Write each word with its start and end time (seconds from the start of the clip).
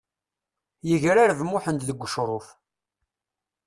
Yegrareb 0.89 1.39
Muḥend 1.45 1.81
deg 1.87 2.01
ucruf. 2.05 2.47